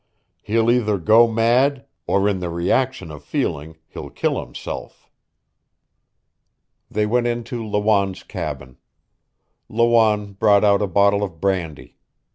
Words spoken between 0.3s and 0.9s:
He'll